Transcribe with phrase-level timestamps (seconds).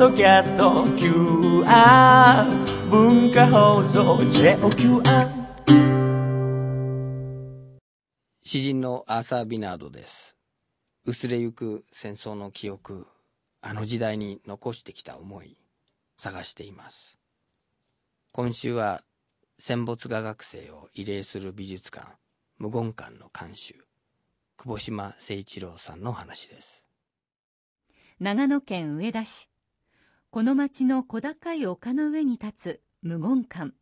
[0.00, 2.46] ドキャスト QR
[2.88, 5.28] 文化放送 JOQR
[8.42, 10.36] 詩人のアーサー・ビナードです。
[11.04, 13.08] 薄れゆく戦争の記憶
[13.60, 15.58] あの時代に残してきた思い
[16.16, 17.18] 探しています。
[18.32, 19.02] 今週は
[19.58, 22.06] 戦没画学生を慰霊する美術館
[22.56, 23.74] 無言館の監修
[24.56, 26.86] 久保島誠一郎さんの話です。
[28.18, 29.49] 長野県上田市
[30.32, 33.72] この町の小高い丘の上に立つ無言館。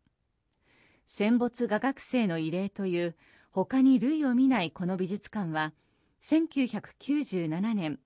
[1.07, 3.17] 戦没画学生の慰霊という
[3.51, 5.75] 他に類を見ないこの美術館は
[6.23, 7.99] 1997年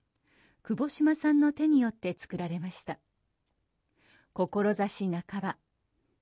[0.61, 2.99] 久保島さんの手によって作られました。
[4.33, 5.57] 志半ば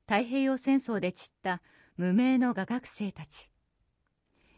[0.08, 1.64] 太平洋戦争で散った
[1.98, 3.52] 無名の画学生たち。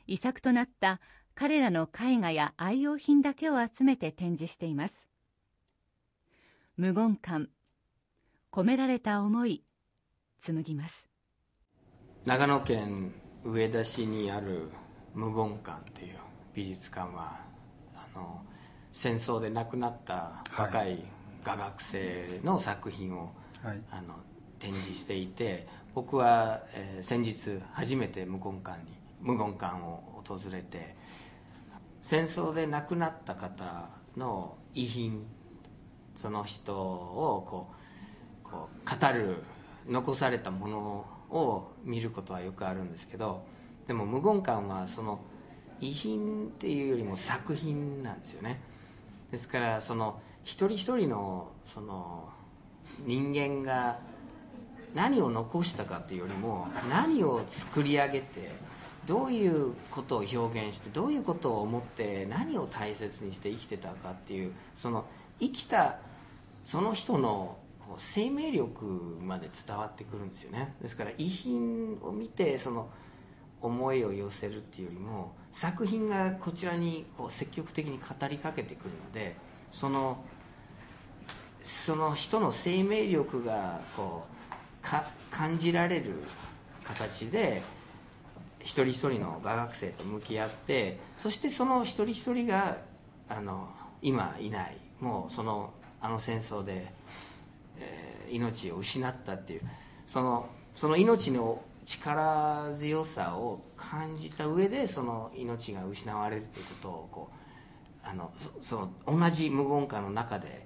[0.05, 0.99] 遺作となった
[1.33, 5.07] 彼らの絵画や愛用品だけを集めて展示しています。
[6.75, 7.49] 無言感。
[8.51, 9.63] 込められた思い。
[10.39, 11.07] 紡ぎます。
[12.25, 14.69] 長野県上田市にある
[15.13, 16.17] 無言館という
[16.55, 17.41] 美術館は
[17.93, 18.41] あの
[18.91, 21.05] 戦争で亡くなった若い
[21.43, 24.15] 画学生の作品を、はい、あの
[24.57, 30.95] 展示していて僕は、えー、先日初めて無言館に無言館を訪れて
[32.01, 35.23] 戦争で亡くなった方の遺品
[36.15, 37.67] その人をこ
[38.45, 39.43] うこう語る
[39.87, 43.43] 残されたものを見ることはよくあるんですけど
[43.87, 45.19] でも無言館はその
[45.81, 48.61] 遺品っていうよりも作品なんですよね。
[49.31, 52.29] ですからその一人一人のその
[53.05, 53.99] 人間が
[54.93, 58.51] 何を残したかっていうよりも何を作り上げて
[59.07, 65.05] どういうことを表現してどういうことを思って何を大切にして生きてたかっていうその
[65.39, 65.97] 生きた
[66.63, 68.85] その人のこう生命力
[69.21, 70.75] まで伝わってくるんですよね。
[70.81, 72.89] ですから遺品を見てその
[73.61, 79.37] 思いを寄せるっていうよりも作品がこちらにこう積極的に語りかけてくるので
[79.71, 80.23] その
[81.61, 86.15] その人の生命力がこうか感じられる
[86.83, 87.63] 形で
[88.59, 92.77] 一人一人の画学生と向き合ってそしてその一人一人が
[93.29, 93.69] あの
[94.01, 96.87] 今いないもうそのあの戦争で、
[97.77, 99.61] えー、命を失ったっていう
[100.07, 108.31] そのその命の力強さを感じた上でその命が失われるということをこうあの
[108.61, 110.65] その同じ無言感の中で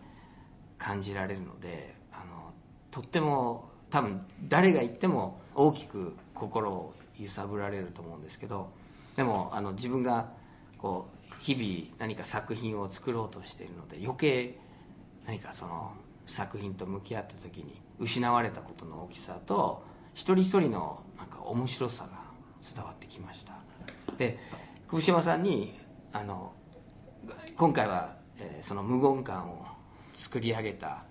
[0.78, 2.54] 感じられるのであの
[2.92, 8.70] とっても多分誰が言っても大きく心を揺さぶられると思うんですけど
[9.16, 10.30] でもあの自分が
[10.78, 14.60] こう日々何か作品を作ろうとしているので余計
[15.26, 15.94] 何かその
[16.26, 19.84] 作品と向き合った時に失われたことの大きさと
[20.14, 22.10] 一人一人のなんか面白さが
[22.76, 23.54] 伝わってきました。
[24.18, 24.40] で
[24.88, 25.78] 久保島さんに
[26.12, 26.54] あの
[27.56, 29.66] 今回は、えー、その無言感を
[30.14, 31.04] 作り上げた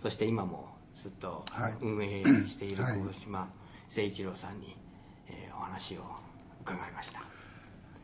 [0.00, 1.44] そして今もずっと
[1.80, 3.40] 運営している久保島
[3.88, 4.76] 誠一郎さんに、
[5.28, 6.02] えー、お話を
[6.62, 7.33] 伺いました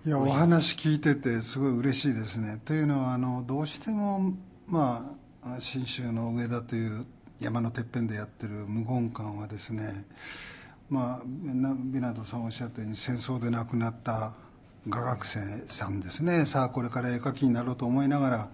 [0.07, 2.59] いやお話聞いててすごい嬉しいですね。
[2.65, 4.33] というのはあのどうしても
[4.67, 7.05] まあ信州の上田という
[7.39, 10.07] 山のてっぺんでやってる無言館はですね
[10.89, 14.33] まあビナードさんおっしゃったように戦争で亡くなった
[14.89, 16.47] 画学生さんですね。
[16.47, 18.51] さあこれから絵描きになろうと思いながら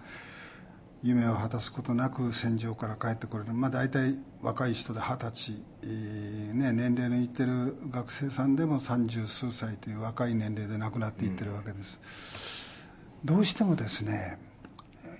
[1.02, 12.82] 夢を果たすことなく戦場から帰ってこれる、まあ、大体若い人で二十歳、えーね、年齢のいってる学生さんでも三十数歳という若い年齢で亡くなっていってるわけです、
[13.24, 14.38] うん、どうしてもですね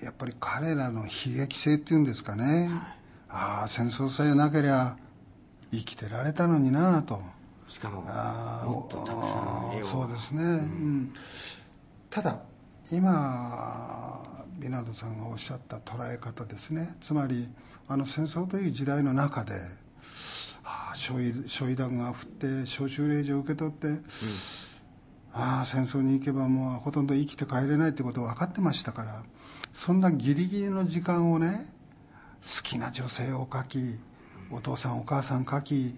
[0.03, 2.69] やっぱり彼らの悲劇性っていうんですかね、
[3.31, 4.97] ああ戦争さえなけりゃ
[5.73, 7.21] 生きてられたのになと。
[7.69, 11.15] しかももっとたくさんそうですね、うん、うん、
[12.09, 12.43] ただ
[12.93, 13.96] 今
[14.59, 16.97] ビナードさんがおっしゃった捉え方ですね。
[17.01, 17.49] つまり
[17.89, 19.53] あの戦争という時代の中で、
[20.65, 24.05] あ、焼夷弾が降って招集令状を受け取って、うん、
[25.33, 29.23] ああ戦争に行けばもうほとんど生きて帰れないってことを分かってましたから
[29.73, 31.71] そんなギリギリの時間をね
[32.43, 34.01] 好きな女性を描き
[34.51, 35.97] お父さんお母さん描き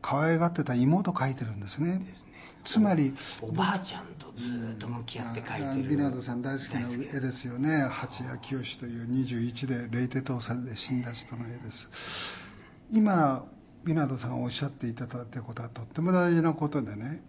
[0.00, 1.98] 可愛がってた妹描いてるんですね。
[1.98, 2.32] ですね。
[2.64, 7.82] つまりおばあちゃんとずっと向き合って描いてる、ビナードさん大好きな絵ですよね。
[7.90, 12.48] 八谷清という21でレイテ島さんで死んだ人の絵です。
[12.90, 13.44] 今
[13.84, 17.22] ビナードさんがおっしゃっていただいたことはとっても大事なことでね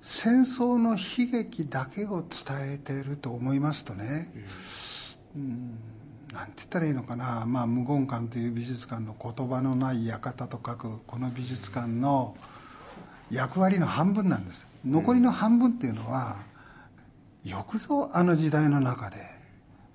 [0.00, 4.32] 戦争の悲劇だけを伝えていると思いますとね、
[5.36, 5.78] うん、
[6.32, 12.36] なんて言ったらいいのかな、まあ、無言館という美術館の言葉のない館と書くこの美術館の
[13.30, 14.66] 役割の半分なんです。
[14.84, 16.36] 残りの半分っていうのは、
[17.44, 19.16] よくぞあの時代の中で、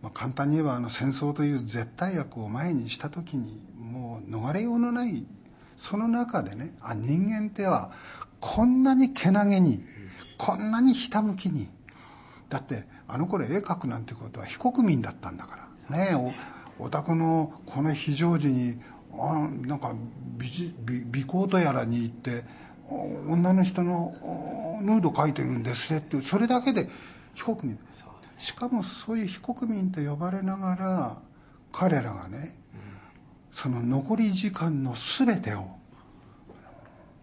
[0.01, 5.23] まあ、簡単に言えばあの戦争という絶対悪を前にした時にもう逃れようのない
[5.75, 7.91] その中でねあ人間っては
[8.39, 9.83] こんなにけなげに
[10.37, 11.69] こんなにひたむきに
[12.49, 15.62] だってあの頃絵描くなんてことは非国民だったんだから。
[15.89, 16.33] ね
[16.79, 18.81] お宅のこの非常時に
[19.17, 19.93] あなんか
[20.37, 22.43] 美美美コートやらに行って
[23.27, 24.15] 女の人の
[24.81, 26.89] ヌード描いてるんですってそれだけで
[27.33, 27.79] 非国民
[28.37, 31.17] しかもそういう非国民と呼ばれながら
[31.71, 32.55] 彼らがね、
[33.51, 35.57] その残り時間の全てを、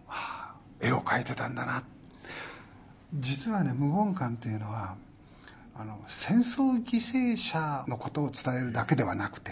[0.07, 1.83] はあ、絵を描いてたんだな。
[3.13, 4.95] 実はね無言館っていうのは
[5.75, 9.51] あの戦争犠牲者のことを伝えるだけではなくて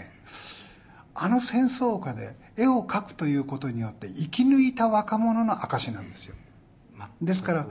[1.14, 6.34] あの戦争下で絵を描くということによって生き抜いた若者の証なんですよ。
[7.20, 7.66] ですから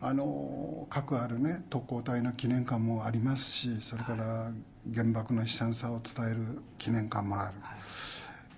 [0.00, 4.50] あの核あるね特攻隊の記念館もありますしそれから
[4.94, 7.52] 原爆の悲惨さを伝える記念館もあ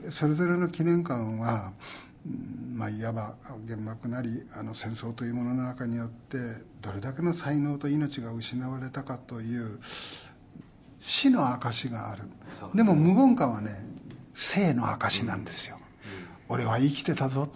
[0.05, 1.73] る、それぞれの記念館は、
[2.75, 3.35] まあ、いわば
[3.67, 6.37] 原爆なりあの戦争というものの中によって
[6.83, 9.79] どれだけの才能と命が失われたかという
[10.99, 12.25] 死の証がある。
[12.75, 13.87] でも無言館はね
[14.35, 15.79] 生の証なんですよ、
[16.49, 17.51] うん、俺は生きてたぞ。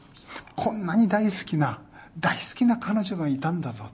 [0.57, 1.83] こんなに大好きな
[2.19, 3.87] 大好きな彼女がいたんだぞ。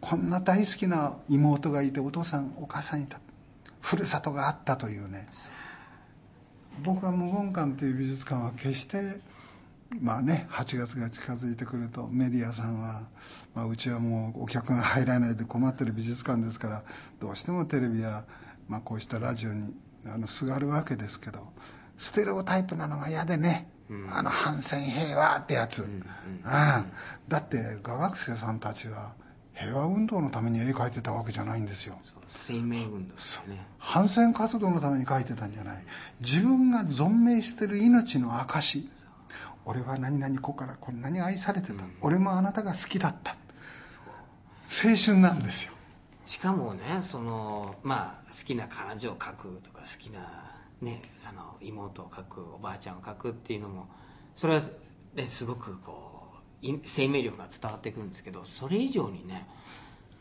[0.00, 3.20] こんな大好きな妹がいてお父さんお母さんいた。
[3.80, 5.28] ふるさとがあったというね。
[6.82, 9.20] 僕は無言館という美術館は決して
[10.00, 13.08] まあね8月が近づいてくるとメディアさんは、
[13.54, 16.82] まあ、うちはもうお客が入らないで困ってる美術館ですから
[17.20, 18.24] どうしてもテレビや、
[18.68, 19.72] まあ、こうしたラジオに
[20.06, 21.40] あのすがるわけですけど
[21.96, 23.70] ステレオタイプなのが嫌でね
[24.10, 26.04] あの反戦平和ってやつ、うん
[27.28, 29.12] だって画学生さんたちは
[29.54, 31.98] 平和運動のために絵描いてたわけじゃないんですよ。
[32.28, 33.14] 生命運動
[33.48, 33.66] ね。
[33.78, 35.84] 反戦活動のために描いてたんじゃない。
[36.20, 38.88] 自分が存命してる命の証
[39.68, 43.36] 俺は何々子からこんなに愛されてた、うん、俺もあなたが好きだった。
[44.64, 45.74] 青春なんですよ。
[46.24, 53.88] しかもねそのまあ好きな彼女を描くとか好きなねあの妹を描くおばあちゃんを描くっていうのも
[54.36, 54.62] それは、
[55.14, 56.22] ね、すごくこ
[56.62, 59.46] う生命力が伝わってくるんですけどそれ以上にね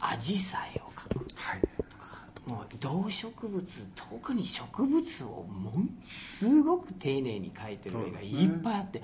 [0.02, 9.02] アジサイを描くとか、はい、もう動植物特に植物をものすごく丁寧に描いてる絵がいっぱいあって。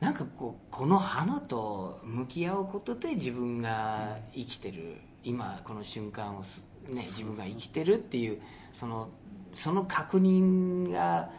[0.00, 4.96] なんかこうこの花と向き合うことで自分が生きてる。
[5.22, 6.42] 今この瞬間を
[6.88, 8.40] ね、自分が生きてるっていう
[8.72, 9.10] その
[9.52, 11.30] その確認が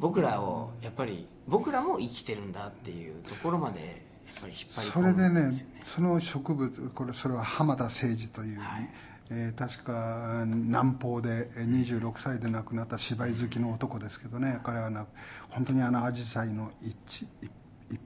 [0.00, 3.80] 僕らをやっぱり僕らも生きてるんだっていうところまで
[4.26, 8.90] やっぱり引っ張り込む、ね、それでねその植物これそれは浜田誠二という、はい、
[9.30, 15.06] えー、確か南方で26歳で亡くなった芝居好きの男ですけどね彼はな
[15.50, 17.50] 本当にあのアジサイの一一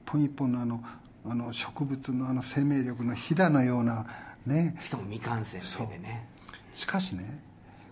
[0.05, 0.83] 本一本のあの
[1.25, 4.05] あの植物のあの生命力のひだのような
[4.45, 4.75] ね。
[4.81, 5.63] しかも未完成で
[5.99, 6.27] ね。
[6.75, 7.39] しかしね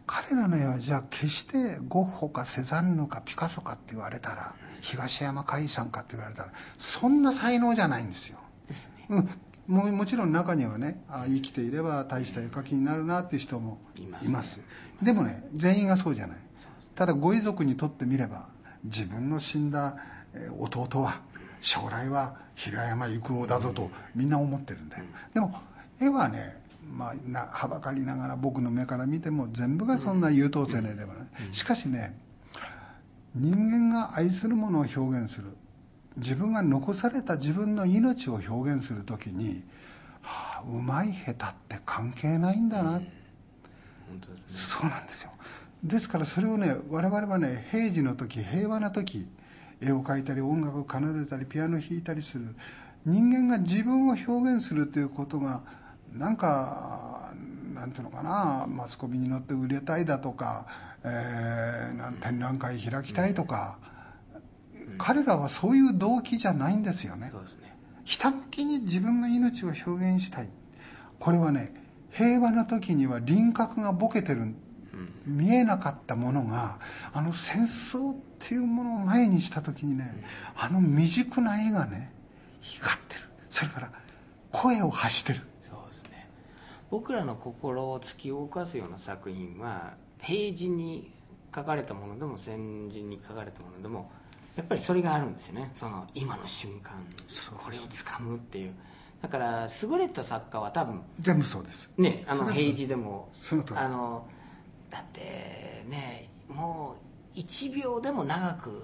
[0.07, 8.39] 彼らの絵はじゃあ決してゴッホかセザンヌかピカソかって言われたら東山海さんかって言われたらそんな才能じゃないんですよ。
[8.67, 9.05] ですね。
[9.10, 9.29] うん。
[9.67, 13.77] ももちろん中にはねあ生きていれば大した絵描きになるなっていう人も
[14.21, 14.60] います
[15.01, 16.38] でもね全員がそうじゃない。
[16.95, 18.50] ただご遺族にとってみれば
[18.83, 19.95] 自分の死んだ
[20.60, 21.21] 弟は
[21.62, 25.06] 将来は平山郁夫だぞとみんな思ってるんだよ。
[25.34, 25.53] でも
[26.01, 26.60] 絵はね
[26.91, 32.18] まあ、なはばかりながら僕の目から見ても全部がそんな優等生の絵ではない、しかしね
[33.34, 35.56] 人間が愛するものを表現する。
[36.18, 39.63] 自分が残された自分の命を表現する時に、
[40.22, 43.03] はあ、うまい下手って関係ないんだな、うん。
[43.03, 43.10] ね、
[44.50, 45.32] そうなんですよ。
[45.84, 49.27] ですからそれをね我々はね平時の時平和な時
[49.81, 52.55] 絵を描いたり音楽を奏でたりピアノ弾いたりする。
[53.05, 55.61] 人間が自分を表現するということが
[56.13, 57.33] なんか
[57.73, 58.67] なんていうのかな。
[58.67, 60.67] マスコミに乗って売れたいだとか、
[61.03, 63.79] えー、展覧会開きたいとか、
[64.75, 67.29] うん、彼らはそういう動機じゃないんですよね。
[67.31, 67.75] そうですね。
[68.03, 70.50] ひたむきに自分の命を表現したい。
[71.19, 71.73] これはね
[72.11, 74.53] 平和な時には輪郭がボケてる。
[75.25, 76.79] 見えなかったものが
[77.13, 80.24] あの戦争っていうものを前にした時にね
[80.55, 82.12] あの未熟な絵がね
[82.62, 83.21] 光ってる。
[83.50, 83.91] それから
[84.51, 85.41] 声を発してる。
[86.91, 91.10] 僕らの心を突き動かすような作品は平時に
[91.55, 94.12] 書かれたものでも戦時に書かれたものでも
[94.57, 95.71] やっぱりそれがあるんですよね。
[95.74, 96.91] その今の瞬間
[97.55, 98.74] これをつかむっていう。
[99.21, 101.89] だから優れた作家は多分全部そうです。
[101.98, 104.27] ねあの平時でもそのあの
[104.89, 107.11] だってねもう
[107.41, 108.83] 1秒でも長く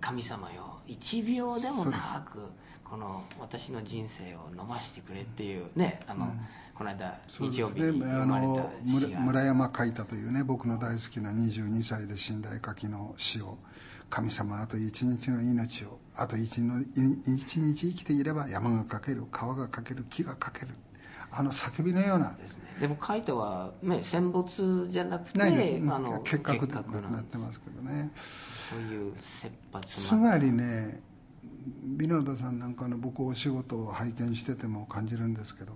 [0.00, 0.80] 神様よ。
[0.88, 2.38] 1秒でも長く
[2.84, 6.30] この私の人生を伸ばしてくれっていうねあの、
[6.74, 9.08] この間日曜日に読まれのた詩が。
[9.08, 13.58] 村村山海太というね僕の大好きな22歳で死んだ絵描きの詩を
[14.10, 20.68] 神様あと一日の命をあと一日生きていれば山が描ける川が描ける木が描ける
[21.32, 22.34] あの叫びのような。
[22.34, 22.64] ですね。
[22.80, 25.90] でもカイトは、ね、戦没じゃなくてないです。
[25.90, 28.10] あの結核で結核なってますけどね。
[28.72, 31.00] そういう切羽つ詰まりね
[31.84, 35.74] ビノードさんなんかの僕お仕事を拝見してても感じるんですけど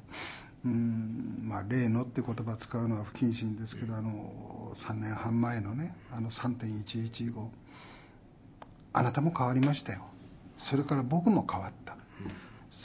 [0.64, 7.50] うんまあ例のって言葉使うのは不謹慎ですけどあの3年半前のねあの3.11後
[8.92, 10.00] あなたも変わりましたよ。
[10.56, 11.96] それから僕も変わった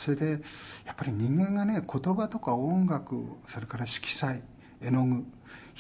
[0.01, 4.41] それでやっぱり人間がね言葉とか音楽それから色彩
[4.81, 5.23] 絵の具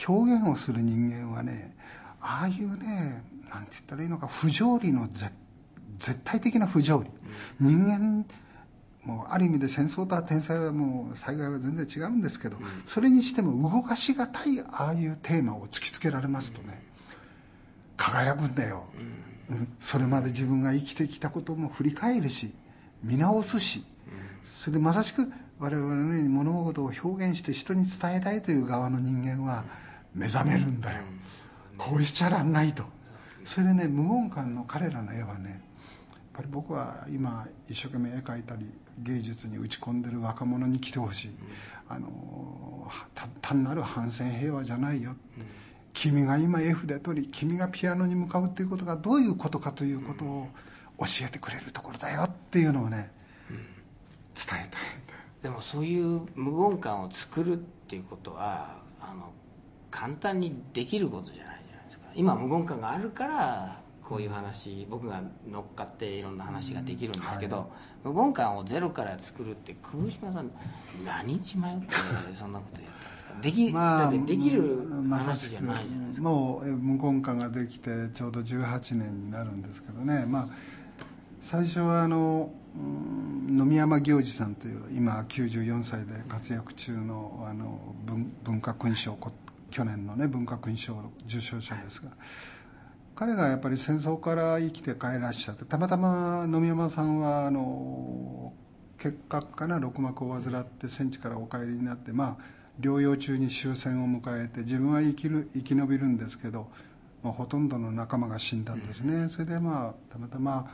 [0.07, 1.75] 表現をする人間はね
[2.21, 5.33] ああいうねなんて言ったらいいのか不条理の絶
[5.97, 7.09] 絶対的な不条理。
[7.59, 8.23] 人間
[9.03, 16.83] もうある意味で戦争とは天災はもう災害は全然違うんですけどそれにしても動かしがたいああいうテーマを突きつけられますとね
[17.97, 18.83] 輝くんだよ、
[19.49, 19.67] うん。
[19.79, 22.53] それまで自分が生きてきたことも振り返るし
[23.03, 23.83] 見直すし
[24.43, 29.63] それでまさしく我々のように物事を表現して人に伝えたいという側の人間は
[30.13, 31.03] 目覚めるんだよ。
[31.77, 32.83] こうしちゃらんないと。
[33.43, 35.59] それでね無言館の彼らの絵はねやっ
[36.33, 41.31] ぱり僕は今一生懸命絵描いたり芸術に打ち込んでる若者に来てほしい。
[41.89, 45.15] あのた単なる反戦平和じゃないよ。
[45.93, 50.47] 君が今 F で取り君がピアノに向かうっていうことがどういうことかということを
[50.99, 53.11] 教えてくれるところだよっていうのをね
[54.35, 54.81] 伝えたい
[55.43, 59.31] でもそういう無言感を作るっていうことはあの
[59.89, 62.05] 簡単にできることじゃないじゃないですか。
[62.15, 67.67] 今無言感があるからこういう話僕が乗っかっていろんな話ができるんですけど、はい。
[68.03, 70.51] 無言感をゼロから作るって久保島さん
[71.05, 71.87] 何日迷って
[72.33, 73.31] そんなことやったんですか？
[73.41, 80.25] でき, だってできる話じゃないじゃないですか、もうえ無根館ができてちょうど18年になるんですけどね。
[80.27, 80.47] まあ
[81.41, 87.95] 最初はあのうん野見山行司さんという今94歳で活躍中のあの
[88.43, 89.17] 文化勲章
[89.69, 90.95] 去年のね文化勲章
[91.27, 92.11] 受賞者ですが
[93.15, 98.53] 彼がやっぱり戦争から生きて帰らっしゃってたまたま野見山さんはあの
[98.97, 106.67] 結核かな肋膜を患って戦地からお帰りになってまあ療養中に終戦を迎えて自分は生きる生き延びるんですけど、
[107.23, 110.71] まあ、ほとんどの仲間が死んだんですね、それでまあたまたま、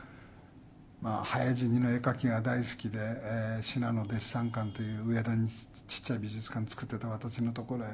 [1.00, 7.88] まあ、早死にの絵描きが大好きで、えー、信濃弟子参観という上田にちっちゃい美術館作ってた私のところへ、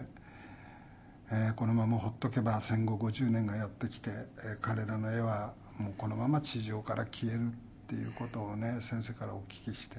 [1.31, 7.51] えーこのままほっとけば戦後50年がやってきて、えー彼らの絵はもうこのまま地上から消えるっ
[7.89, 9.99] ていうことをね先生からお聞きして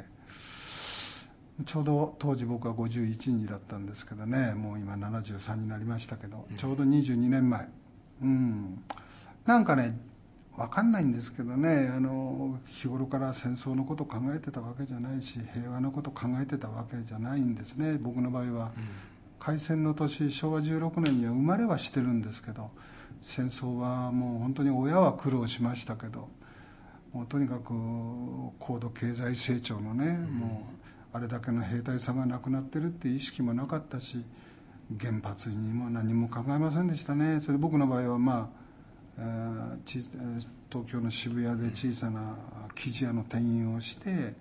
[1.63, 7.69] ちょうど当時僕は51にだったんですけどねもう今73になりましたけどちょうど22年前。
[8.21, 8.83] うん。
[9.45, 9.97] なんかね
[10.57, 17.97] 分かんないんですけどねあの日頃から戦争のこと考えてたわけじゃないし平和のこと考えてたわけじゃないんですね。
[17.97, 18.71] 僕の場合は、
[19.39, 22.71] 開戦の年昭和16年には生まれはしてるんですけど
[23.21, 26.29] 戦争はもう本当に親は苦労しましたけど
[27.13, 27.69] もうとにかく
[28.59, 30.67] 高度経済成長のね、も
[31.13, 34.25] うあれだけの兵隊さんが亡くなってるっていう意識もなかったし
[34.99, 37.39] 原発にも何も考えませんでしたね。
[37.39, 38.64] それ僕の場合はまあ
[39.17, 42.37] 東京の渋谷で小さな
[42.75, 44.33] 生地屋の店員をして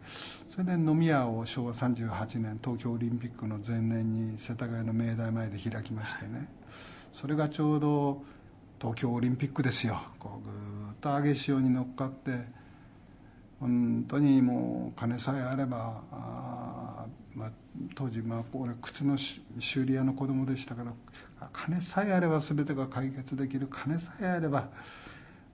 [0.48, 6.48] それで飲み屋を昭和38年東京オリンピックの前年に世田谷の明大前で開きましてね。
[7.12, 8.24] それがちょうど
[8.80, 10.02] 東京オリンピックですよ。
[10.18, 12.32] こうぐーっと上げ潮に乗っかって
[13.60, 16.02] 本当にもう金さえあれば、
[17.34, 17.50] まあ、
[17.94, 20.92] 当時まあ俺靴のし修理屋の子供でしたから
[21.40, 24.68] あ金さえあれば全てが解決できる金さえあれば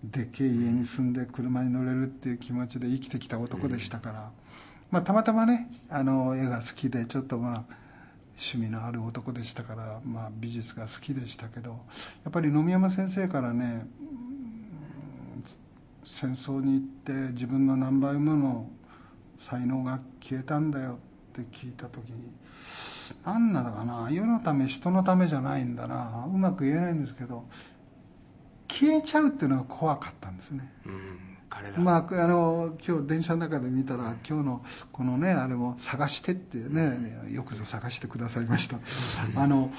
[0.04, 4.30] でっけえ家に住んで車に乗れるっていう気持ちで生きてきた男でしたから、
[4.90, 7.64] まあ、たまたまねあの絵が好きでちょっとまあ
[8.36, 11.70] 趣味のある男でしたから、まあ、美術が好きでしたけど
[12.24, 13.86] やっぱり野見山先生からね
[16.04, 18.70] 戦争に行って自分の何倍もの
[19.38, 20.98] 才能が消えたんだよ
[21.42, 22.32] って聞いた時に
[23.24, 27.44] 何なのかな世のため人のためじゃないんだなうまく言えないんですけど
[28.68, 31.30] 消えちゃうっていうのは怖かったんですね、うん
[31.78, 38.78] まあ、あの今日電車の中で見たら今日のこのねあれも探してってねよくぞ探してくださいました。
[39.34, 39.72] あの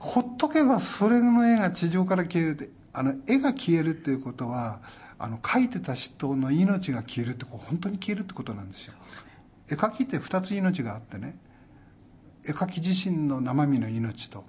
[0.00, 4.80] ほっとけばそれの絵が地上から消えるってあの絵が消えるっていうことは
[5.18, 8.94] あの描いてた人の命が消えるって本当に消えるってことなんですよ
[9.70, 11.36] 絵描きって2つ命があってね。
[12.46, 14.44] 絵描き自身の生身の命と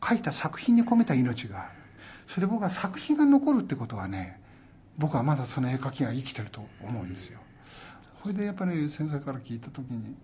[0.00, 1.70] 描いた作品に込めた命がある。
[2.26, 4.40] それ僕は作品が残るってことはね
[4.98, 7.40] 僕はまだその絵描きが生きてると思うんですよ。
[8.22, 10.14] それでやっぱり先生から聞いた時に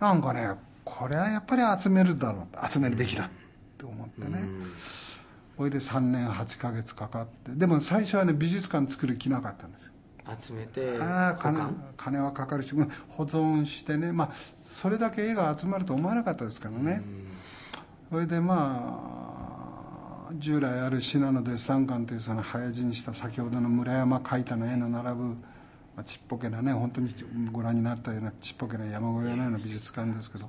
[0.00, 0.50] なんかね
[0.84, 3.30] これはやっぱり集めるだろう集めるべきだっ
[3.78, 4.40] て思ってね。
[5.56, 9.92] それで3年8ヶ月かかってでも最初はね美術館作る気なかったんですよ
[10.40, 12.74] 集めてああ金金はかかるし
[13.08, 17.02] 保存してねまあそれだけ絵が集まると思わなかったですからね。
[18.10, 25.36] それでまあ従来ある信濃デッサン館というその早死にした先ほどの村山描いたの絵の並ぶ、ま
[25.98, 27.08] あ、ちっぽけなね本当に
[27.50, 30.46] ご覧になったようなちっぽけな山小屋のような美術館ですけど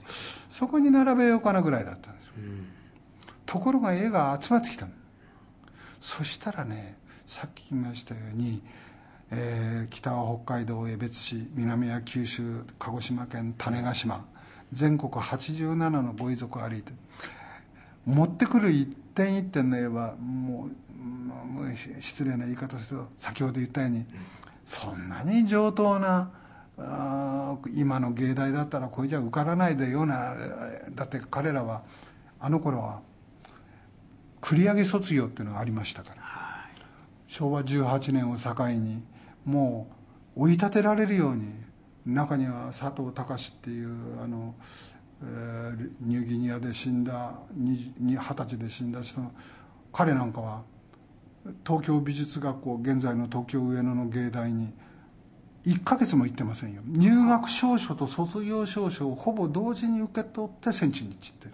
[0.49, 2.33] そこに並べようかなぐらいだったんですよ、
[3.45, 4.91] ところが絵が集まってきたの。
[5.99, 8.61] そしたらねさっき言いましたように
[9.35, 14.25] えー、北は北海道江別市南は九州鹿児島県種子島
[14.71, 16.91] 全国87のご遺族を歩いて
[18.05, 24.05] 持ってくる一点一点の絵はもう失礼な言い方すると先ほど言ったように
[24.65, 26.31] そんなに上等な
[26.77, 30.35] あ今の芸大だったらこれじゃ受からないでような
[30.91, 31.83] だって彼らは
[32.39, 33.01] あの頃は
[34.41, 36.43] 繰り上げ卒業っていうのがありましたから。
[37.33, 39.01] 昭和18年を境に
[39.45, 39.87] も
[40.35, 41.51] う追い立てられるように
[42.05, 44.55] 中には佐藤隆っていうあの、
[45.21, 49.31] えー、ニューギニアで死んだ二十歳で死んだ人の
[49.91, 50.63] 彼なんかは
[51.65, 54.73] 東京美術学校現在の東京上野の芸大に
[55.65, 56.81] 1ヶ月も行ってませんよ。
[56.85, 61.51] 入学証書と卒業証書をほぼ同時に受け取って戦地に散ってる。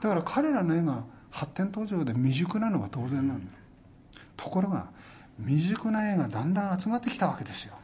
[0.00, 3.52] だから彼らの絵が発展途上で未熟なのが当然なんだ
[4.36, 4.90] ところが
[5.44, 7.74] 未熟な絵がだんだん集まってきたわけですよ。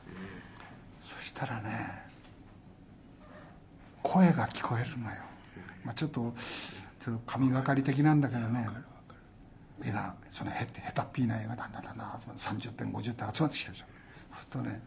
[1.03, 2.07] そしたらね
[4.03, 5.17] 声が聞こえるのよ、
[5.85, 6.35] まあ、ちょっと
[7.01, 8.69] ちょっと神がかり的なんだけどね
[9.85, 13.85] 絵がそのへ下手っぴーな絵がだんだんだんだん30点50点集まってきたでしょ。
[14.33, 14.81] そうするとね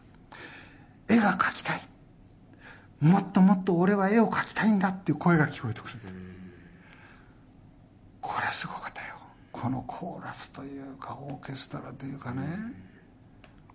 [1.08, 1.80] 絵が描きたい。
[3.00, 5.94] もっともっと俺は絵を描きたいんだっていう声が聞こえてくる。
[8.20, 9.16] これすごかったよ。
[9.52, 12.42] このコーラスというかオーケストラというかね。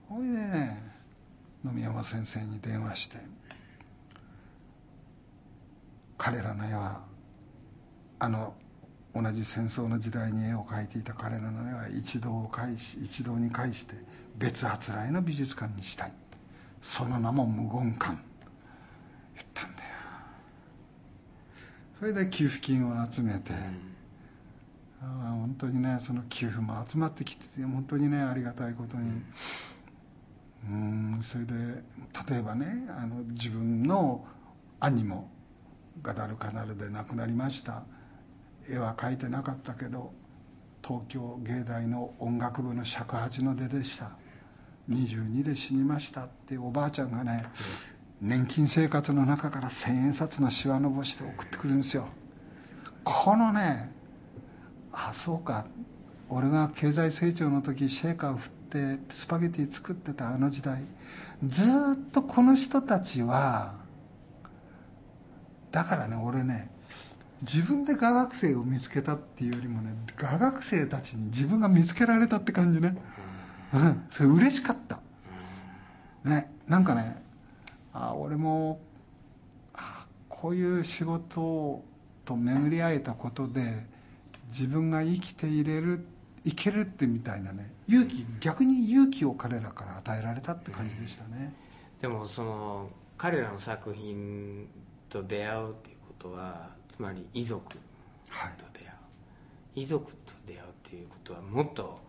[0.09, 0.81] ほいでね
[1.63, 3.17] 野見山先生に電話して
[6.17, 7.01] 彼らの絵は
[8.19, 8.55] あの
[9.13, 13.95] 同じ戦争の時代に絵を描いていた彼らの絵は一堂を返し一堂に返して
[14.37, 16.11] 別あつらいの美術館にしたい。
[16.81, 18.17] その名も無言館。
[19.35, 19.89] 言ったんだよ。
[21.99, 23.55] それで給付金を集めて、あ
[24.99, 29.21] 本当にねその給付も集まってきてて本当にねありがたいことに。
[30.69, 31.53] うんそれで
[32.29, 34.25] 例えばねあの自分の
[34.79, 35.29] 兄も
[36.01, 37.83] ガダルカナルで亡くなりました。
[38.69, 40.11] 絵は描いてなかったけど
[40.83, 44.11] 東京芸大の音楽部の尺八の出でした。
[44.89, 47.45] 22で死にましたっていうおばあちゃんがね
[48.21, 52.07] 年金生活の中から千円札のしわのぼして送ってくるんですよ。
[53.03, 53.91] このね
[54.99, 55.65] あそうか。
[56.29, 58.51] 俺が経済成長の時シェーカーを振っ
[58.97, 60.83] てスパゲティ作ってたあの時代。
[61.45, 63.75] ずっとこの人たちは
[65.71, 66.71] だからね俺ね
[67.43, 72.97] 自分で画学生を見つけたっていうよりもね画学生たちに自分が見つけられたって感じね。
[73.73, 74.07] うん。
[74.09, 74.99] それ嬉しかった。
[76.25, 77.21] ねなんかね
[77.93, 78.81] あ俺も
[79.73, 81.83] あこういう仕事
[82.25, 83.95] と巡り会えたことで
[84.47, 86.05] 自分が生きていれる
[86.43, 91.53] いけるってみたいなね勇気逆に勇気を彼らから与えられたって感じでしたね、
[92.01, 94.67] でもその彼らの作品
[95.09, 97.77] と出会うっていうことはつまり遺族と
[98.73, 98.91] 出会う、
[99.75, 101.99] 遺族と出会うっていうことはもっと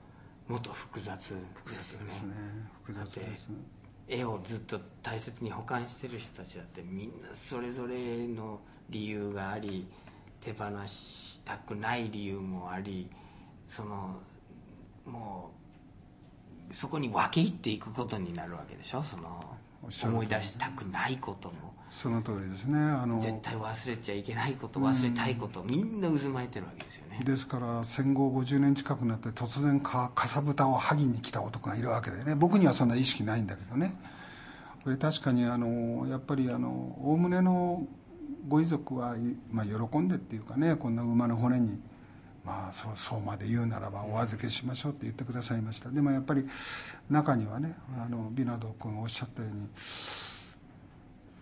[0.47, 2.07] もっと複雑ですよね。
[2.07, 2.35] ですね。
[2.83, 3.49] 複雑です。
[4.09, 9.87] 絵をずっと大切に保管してる人たちだってみんなそれぞれの理由があり
[10.41, 13.09] 手放したくない理由もあり
[13.67, 14.17] その
[15.07, 15.51] も
[16.71, 19.03] うそこに分け入っていくことになるわけでしょ？
[19.03, 19.43] その
[20.05, 21.55] 思い出したくないことも。
[21.91, 22.79] その通りですね。
[22.79, 27.21] あの絶対忘れちゃいけないこと忘れたいこと、みんな渦巻いてるわけですよね。
[27.25, 32.35] ですから戦後50年近くなって突然かかさぶたを剥ぎに来た男がいるわけでね。
[32.35, 33.99] 僕にはそんな意識ないんだけどね。
[34.85, 37.87] これ確かにあのやっぱりおおむねの
[38.49, 39.15] ご遺族は、
[39.51, 41.79] まあ、喜んでっていうかねこんな馬の骨に
[42.45, 45.91] まあそうそうまで言うならばお預けしましょうって言ってくださいました。
[45.91, 46.49] でもやっぱり
[47.11, 49.69] 中にはねあのビナド君がおっしゃったように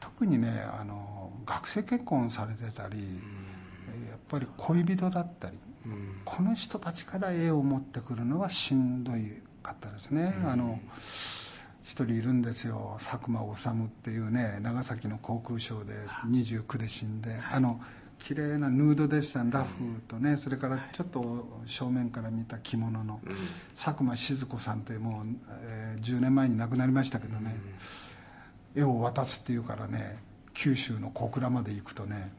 [0.00, 5.56] 特にねあの学生結婚されてたり、やっぱり恋人だったり、
[6.24, 10.34] この人たちから絵を持ってくるのはしんどいかったですね。
[10.44, 10.80] あの
[11.86, 12.96] 一人いるんですよ。
[12.98, 15.94] 佐久間治っていうね長崎の航空ショーで
[16.28, 17.30] 29で死んで。
[17.52, 17.80] あの
[18.18, 19.76] 綺麗なヌードデッサンラフ
[20.08, 20.36] とね。
[20.36, 23.20] それからちょっと正面から見た着物の。
[23.76, 25.26] 佐久間静子さんってもう、
[25.62, 27.54] えー、10年前に亡くなりましたけどね。
[28.74, 30.18] 絵を渡すっていうからね
[30.54, 32.32] 九州の小倉まで行くとね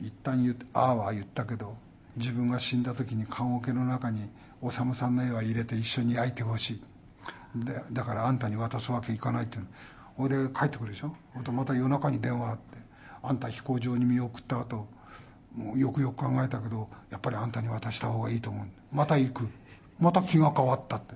[0.00, 1.76] 一旦言って「ああ」は言ったけど
[2.16, 4.30] 自分が死んだ時に棺桶の中に
[4.62, 6.80] 修さんの絵は入れて一緒に焼いてほしい。
[6.80, 6.86] で
[7.92, 9.58] だからあんたに渡すわけいかないって
[10.16, 11.14] 俺帰ってくるでしょ？
[11.42, 12.62] とまた夜中に電話あって
[13.22, 14.86] あんた飛行場に見送った後
[15.56, 19.48] もうよくよく考えたけどやっぱりあんたに渡した方がいいと思うまた行く。
[19.98, 21.14] また気が変わったって。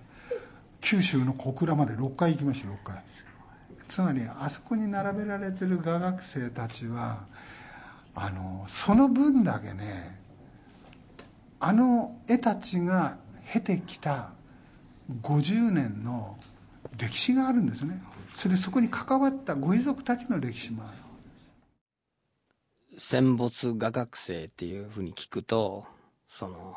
[0.80, 3.02] 九州の小倉まで6回行きました6回。
[3.88, 7.26] つまりあそこに並べられてる画学生たちは
[8.14, 10.18] あのその分だけね
[11.60, 13.16] あの絵たちが
[13.50, 14.30] 経てきた
[15.10, 16.36] 50年の
[16.96, 18.00] 歴史があるんですね。
[18.32, 20.98] それでそこに関わったご遺族たちの歴史もある。
[22.96, 25.84] 戦没画学生っていうふうに聞くと
[26.28, 26.76] その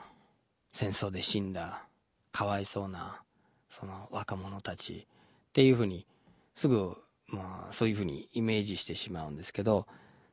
[0.72, 1.84] 戦争で死んだ
[2.32, 3.22] かわいそうな
[3.70, 6.08] その若者たちっていうふうに
[6.56, 6.96] すぐ
[7.28, 9.86] まあそういうふうにイメージしてしまうんですけど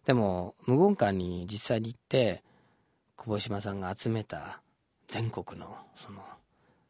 [0.07, 2.43] でも無言館に実際に行って
[3.17, 4.61] 久保島さんが集めた
[5.09, 6.21] 全国のその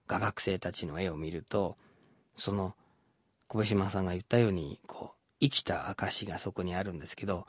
[0.07, 1.77] 画学生たちの絵を見ると
[2.37, 2.75] その
[3.49, 7.47] 久保島さんが言ったようにこう生きた証がそこにあるんですけど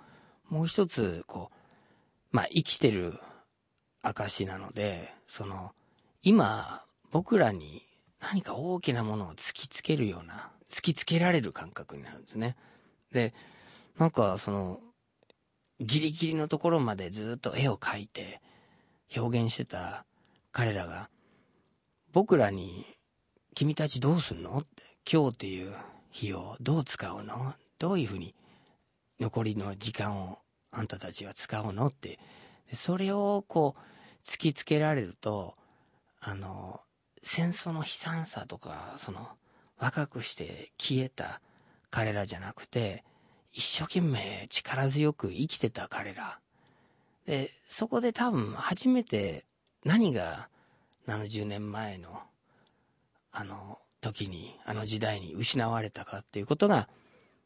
[0.50, 3.20] もう一つこうまあ生きてる
[4.02, 5.72] 証なのでその
[6.22, 7.84] 今僕らに
[8.20, 12.56] 何か大きなものを突きつけるような突きつけられる感覚になるんですね。
[13.12, 13.34] で
[13.98, 14.80] なんかその
[15.80, 18.42] ギリギリのところまでずっと絵を描いて
[19.16, 20.06] 表現してた
[20.52, 21.10] 彼らが
[22.16, 22.86] 僕らに
[23.56, 25.76] 「君たちどうすんの?」って「今日っていう
[26.12, 27.54] 日をどう使うの？
[27.78, 28.34] どういうふうに
[29.20, 30.40] 残りの時間を
[30.72, 32.18] あんたたちは使うの?」って
[32.72, 35.58] それをこう突きつけられると
[36.22, 36.80] あの
[37.22, 39.28] 戦争の悲惨さとかその
[39.78, 41.42] 若くして消えた
[41.90, 43.04] 彼らじゃなくて
[43.52, 46.40] 一生懸命力強く生きてた彼ら
[47.26, 49.44] でそこで多分初めて
[49.84, 50.48] 何が
[51.08, 52.22] 70年前の
[53.32, 56.88] あの時にあの時代に失われたかっていうことが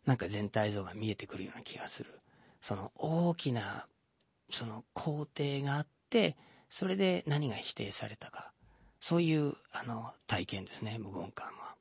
[0.05, 2.19] なんか全体像が見えてくるような気がする。
[2.61, 3.87] その大きな
[4.49, 6.35] その工程があって
[6.69, 8.51] それで何が否定されたか。
[8.99, 11.75] そういうあの体験ですね無言感は。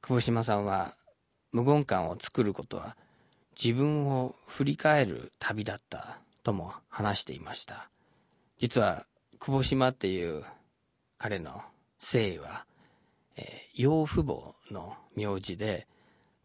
[0.00, 0.94] 久保島さんは
[1.52, 2.96] 無言感を作ることは
[3.62, 7.90] 自分を振り返る旅だったとも話していました。
[8.58, 9.04] 実は
[9.38, 10.42] 久保島っていう
[11.18, 11.62] 彼の
[12.00, 12.64] 姓は、
[13.36, 15.86] えー、養父母の名字で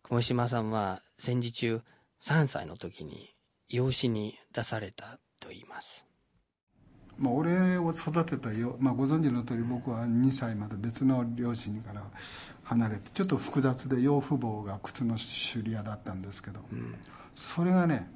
[0.04, 1.82] 久保島さんは戦時中
[2.22, 3.34] 3歳の時に
[3.70, 6.06] 養子に出されたと言います。
[7.18, 12.10] まあ、俺を育てたよ、まあ、ご存知の通り僕は2歳まで別の両親から
[12.64, 16.96] 離れてちょっと複雑で養父母が靴の修理屋だったんですけど、うん、
[17.36, 18.10] それがね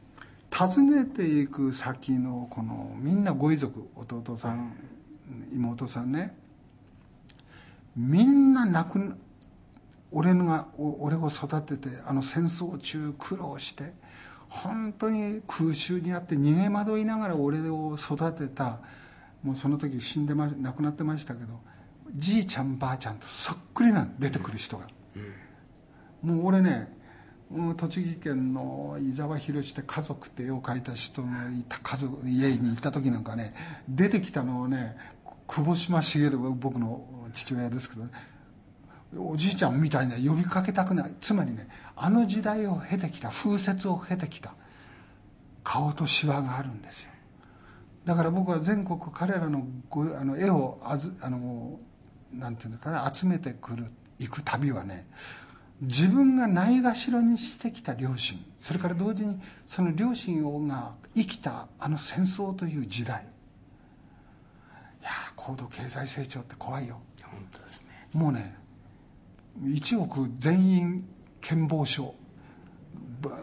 [0.57, 4.73] 訪ねていく先のこのみんなご遺族弟さん
[5.53, 6.35] 妹さんね。
[7.95, 9.15] みんな亡く
[10.11, 13.93] 俺が俺を育ててあの戦争中苦労して
[14.49, 18.79] 本当に空襲にあって逃げ惑いながら俺を育てた。
[19.45, 21.59] もうその時死んでま亡くなってましたけど
[22.15, 24.87] じいちゃんばあちゃんとそっくりなん出てくる人が、
[26.23, 26.91] うん、もう俺ね
[27.77, 33.53] 栃木県の伊沢博って家族って絵を描いた人のいた家族家に行った時なんかね
[33.87, 34.97] 出てきたのをね
[35.47, 38.11] 久保島茂僕の父親ですけどね
[39.17, 41.13] おじいちゃんみたいな呼びかけたくない。
[41.21, 44.53] つまりねあの時代を経てきた風雪を経てきた
[45.63, 47.11] 顔としわがあるんですよ。
[48.05, 49.65] だから僕は全国彼らの
[50.19, 51.79] あの絵をあずあの
[52.33, 53.85] なんていうのかな集めてくる
[54.19, 55.07] 行く旅はね
[55.81, 63.23] 自分がないがしろにしてきた両親それから同時にその両親が生きたあの戦争という時代。
[65.01, 66.99] いや高度経済成長って怖いよ。
[67.23, 68.07] 本当ですね。
[68.13, 68.55] もうね
[69.63, 71.05] 1億全員
[71.41, 72.15] 健忘症。
[73.21, 73.39] ばもう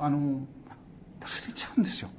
[0.00, 0.40] あの
[1.20, 2.10] 忘れちゃうんですよ。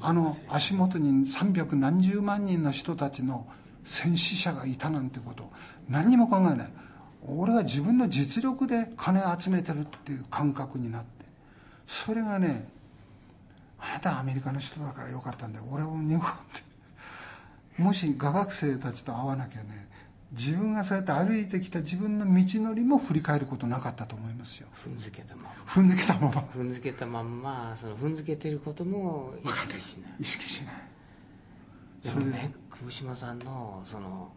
[0.00, 3.46] あの足元に300何十万人の人たちの
[3.84, 5.50] 戦死者がいたなんてこと
[5.88, 6.72] 何にも考えない
[7.26, 11.08] 俺は自分の実力で金集めてるっていう感覚になって
[11.86, 12.68] それがね
[13.78, 15.64] あなたはアメリカの人だからよかったんだよ。
[15.70, 16.22] 俺は日本っ
[17.76, 17.82] て。
[17.82, 19.88] もし画学生たちと会わなきゃね
[20.32, 24.68] 自分がそうやって歩いてきた自分の道のりも振り返ることなかったと思いますよ。
[24.84, 25.50] 踏んづけたまま。
[25.66, 26.30] 踏んできたまま。
[26.54, 30.12] 踏んづけたまんまその踏んづけてることも意識しない。
[30.18, 30.74] 意識しない。
[32.04, 34.30] でもね久島さんのその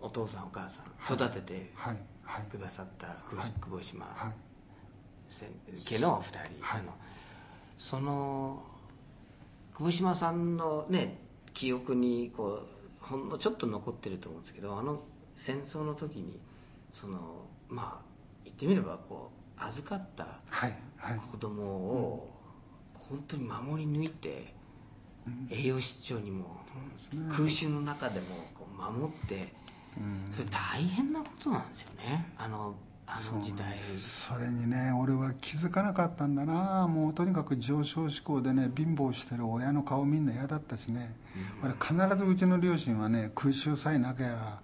[0.00, 1.94] お父さんお母さん育ててはい。
[1.94, 2.11] はい
[2.50, 3.08] くださった
[3.60, 4.06] 久保島
[5.88, 6.92] 家のお二人、の
[7.76, 8.62] その
[9.74, 11.18] 久保島さんのね
[11.54, 12.62] 記憶にこ
[13.02, 15.00] うほんのちょっと残ってると思うんですけどあの
[15.34, 16.38] 戦争の時に
[16.92, 17.18] その
[17.68, 18.04] まあ
[18.44, 20.26] 言ってみればこう預かった
[21.30, 22.32] 子供を
[22.94, 24.54] 本当に守り抜いて、
[25.50, 26.60] 栄養失調にも
[27.30, 29.52] 空襲の中でもこう守って、
[30.32, 32.26] それ大変なことなんですよね。
[32.38, 32.74] あの
[33.06, 33.78] あの時代。
[33.96, 36.88] それにね俺は気づかなかったんだな。
[36.88, 41.14] もうとにかく上昇志向でね貧乏してる親の顔みんな嫌だったしね、
[41.62, 44.60] 俺必ずうちの両親はね空襲さえなければ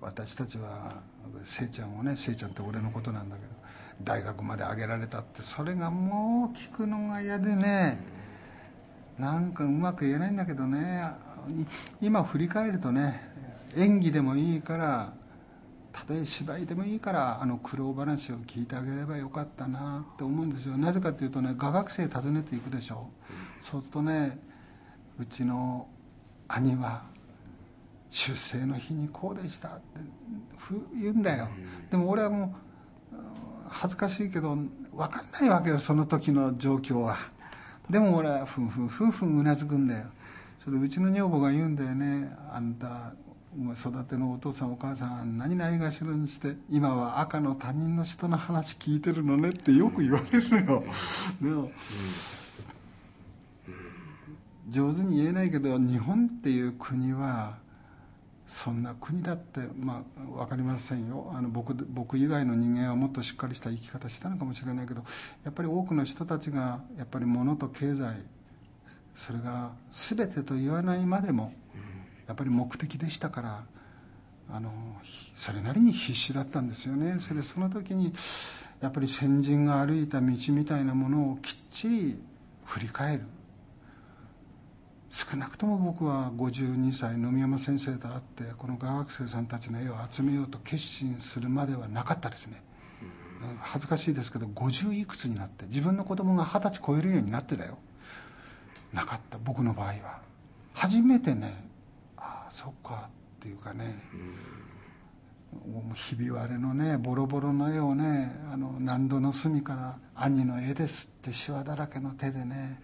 [0.00, 0.94] 私たちは
[1.44, 3.48] せいちゃんをねせいちゃんって俺のことなんだけど
[4.02, 7.98] 大学まで上げられたってそれがもう聞くのが嫌でね
[9.18, 11.10] なんかうまく言えないんだけどね。
[11.48, 11.64] い
[12.06, 13.35] 今振り返るとね
[13.76, 15.12] 演技でもいいから
[15.92, 20.76] たとえ芝居でもいいからあの苦労話を聞いてあげればよかったなって思うんですよ。
[20.76, 23.08] なぜかっていうとね画学生訪ねていくでしょ。
[23.60, 24.38] そうするとね
[25.18, 25.88] うちの
[26.48, 27.04] 兄は
[28.10, 30.00] 出生の日にこうでしたって
[30.58, 31.48] ふ言うんだよ。
[31.90, 32.54] でも俺はも
[33.12, 33.16] う
[33.68, 37.16] 恥ずかしいけど分かんないわけよその時の状況は。
[37.88, 40.06] でも俺はふんふんふんふんうなずくんだよ。
[40.62, 43.12] それでうちの女房が言うんだよねあんた
[43.74, 50.84] 育てのお父さんお母さん何ないがしろにして今は赤の他人の人の話聞いてるのねってよく言われるのよ。
[51.40, 51.70] でも
[54.68, 57.56] 上手に言えないけど日本っていう国は
[58.46, 61.32] そんな国だってまあ分かりませんよ。
[61.34, 65.02] あの僕僕以外の人間はもっとしっかりした生き方したのかもしれないけど
[65.44, 68.16] やっぱり多くの人たちがやっぱり物と経済
[69.14, 71.52] それが全てと言わないまでも
[72.26, 73.64] やっぱり目的でしたから
[74.52, 74.70] あの
[75.34, 77.16] それなりに必死だったんですよね。
[77.18, 78.12] それでその時に
[78.80, 82.18] やっぱり先人が歩いた道みたいなものをきっちり
[82.64, 83.22] 振り返る。
[85.10, 92.62] 少なくとも僕は52歳野見山先生と会ってこの画学生さんたちの絵を集めようと決心するまではなかったですね。
[93.60, 97.78] 恥ずかしいですけど50いくつになって自分の子供が二十歳超えるようになってだよ。
[98.92, 100.20] なかった僕の場合は。
[100.74, 101.66] 初めてね
[102.56, 104.02] そっかっていうかね、
[105.94, 112.80] ひび割れのねボロボロの絵をねあの何度の隅から「兄の絵です」ってしわだらけの手でね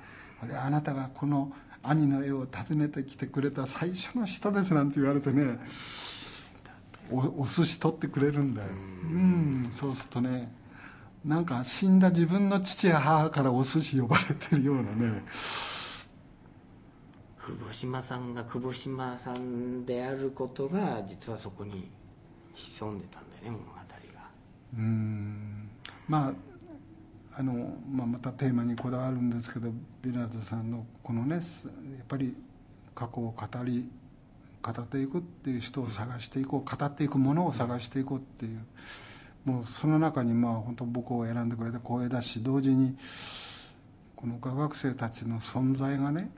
[0.46, 1.50] であなたがこの
[1.82, 5.58] 兄の絵を訪ねてきてくれた最初の人ですなんて言われてね
[7.10, 8.68] おお寿司取ってくれるんだよ。
[9.04, 10.52] うんそうするとね
[11.24, 15.22] なんか死んだ自分の父や母からお寿司呼ばれてるようなね
[17.44, 21.90] 久保島さんが久保島さんであることが実はそこに
[22.54, 23.84] 潜んでたんだよね物語が。
[24.78, 25.68] うん。
[26.08, 26.32] まあ
[27.34, 29.70] あの、まあ、またテーマにこだわるんですけど
[30.02, 31.42] ビナードさんのこのねやっ
[32.06, 32.36] ぱり
[32.94, 33.90] 過去を語り
[34.62, 38.60] 語っていくっていう人を探していこう語っていくものを探していこうっていう
[39.44, 42.96] もうその中にまあ本当僕を選んでくれて光栄だし同時に
[44.14, 46.30] この画学生たちの存在がね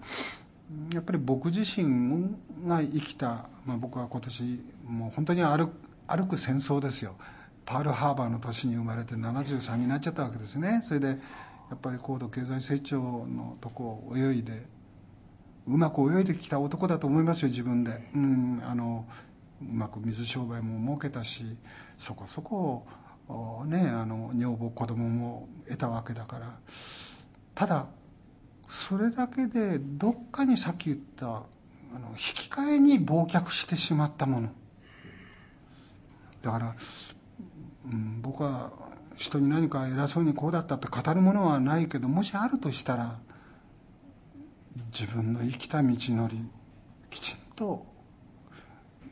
[0.93, 5.71] やっぱり僕自身が生きた、まあ、僕は今年もう本当に歩
[6.07, 7.17] 歩く戦争ですよ。
[7.65, 10.83] パールハーバーの年に生まれて73になっちゃったわけですね。
[10.85, 11.15] それでや
[11.75, 14.67] っぱり高度経済成長のとこを泳いで
[15.67, 19.07] うまく泳いできた男だと思いますよ自分で、うん、あの
[19.63, 21.57] うまく水商売も儲けたし
[21.97, 22.87] そこそこ
[23.65, 26.59] ねあの女房子供も得たわけだから。
[27.55, 27.87] ただ
[28.69, 31.31] それだけでどっかにさっき言ったあ
[31.99, 34.49] の引き換えに忘却してしまったもの。
[36.43, 36.75] だから、
[37.87, 38.73] うん、僕は
[39.17, 43.19] 人に何か偉そうにこうだったって語るものはないけどもしあるとしたら
[44.93, 46.45] 自分の生きた道のり
[47.11, 47.87] きちんと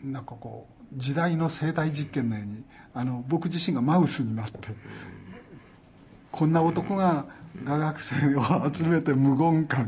[0.02, 4.58] なんかこう時代の生態実験のようにあの僕自身がマウスになって
[6.30, 7.26] こんな男が
[7.64, 9.86] 画学生を集めて無言館。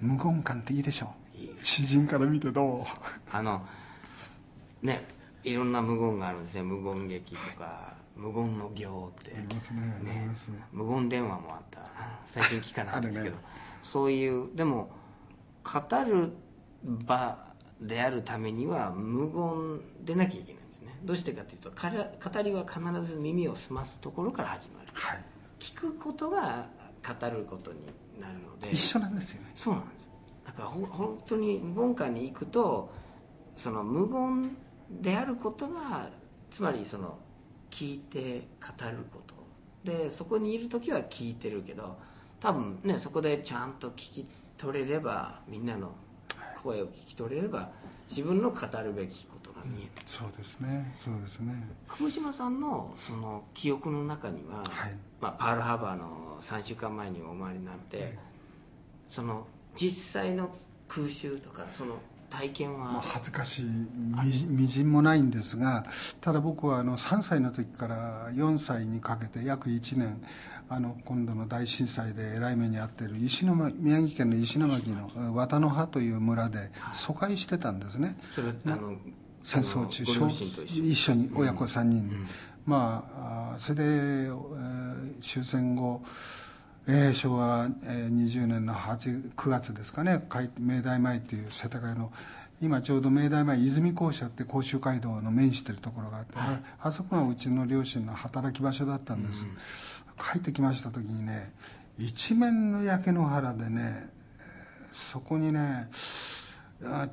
[0.00, 1.64] 無言館っていいでしょう。
[1.64, 2.82] 詩人から見てどう？
[3.30, 3.64] あの
[4.82, 5.04] ね
[5.44, 6.62] いろんな無言があるんですね。
[6.62, 9.34] 無言劇とか無言の行って。
[9.36, 11.80] ありますねあります無言電話もあった。
[12.24, 13.42] 最近聞かないんですけど、 ね。
[13.82, 14.90] そういうでも
[15.64, 16.32] 語る
[16.82, 17.38] 場
[17.80, 20.98] であるためには無言でなきゃいけないんですね。
[21.04, 24.88] どうしてかというと語りは必ず耳を澄ますところから始まる。
[24.94, 25.24] はい
[25.60, 26.66] 聞くことが
[27.06, 27.78] 語ることに
[28.20, 28.70] なるので。
[28.70, 29.52] 一緒なんですよね。
[29.54, 30.10] そうなんです。
[30.44, 32.92] だからほ本当に無言館に行くと
[33.54, 34.56] その無言
[34.90, 36.08] であることが
[36.50, 37.18] つまりその
[37.70, 39.34] 聞いて語ること。
[39.84, 41.96] でそこにいる時は聞いてるけど
[42.38, 44.26] 多分ねそこでちゃんと聞き
[44.58, 45.92] 取れればみんなの
[46.62, 47.70] 声を聞き取れれば
[48.10, 50.92] 自分の語るべきことが見える、そうですね。
[50.96, 51.54] そうですね。
[51.88, 54.96] 久保島さんのその記憶の中には、はい。
[55.20, 58.18] まあ、パールハーバーの3週間前にお回りになって、
[59.08, 59.46] その
[59.76, 60.50] 実際の
[60.88, 61.98] 空襲とかその
[62.30, 65.84] 体験は、まあ、恥ずかしいみじみじんもないんですが
[66.20, 70.22] ただ僕はあの3歳の時から4歳にかけて約1年
[70.68, 78.16] あの今度の大震災でえらい目に遭っている石巻宮城県の石巻の綿の葉という村で疎開してたんですね。
[78.30, 78.96] それあの
[79.42, 80.04] 戦争中
[80.66, 82.16] 一緒に親子3人で、
[82.66, 83.04] ま
[83.50, 86.02] ああそれで、えー終戦後、
[86.86, 92.12] えー昭和えー20年の8 9月ですかね海明大前っていう世田谷の
[92.62, 99.46] 今ちょうど明大前泉校舎って甲州街道の面してるところがあって、ああそこがうちの両親の働き場所だったんです、
[100.18, 101.52] 帰ってきました時にね
[101.98, 105.94] 一面の焼け野原でねえーそこにねあ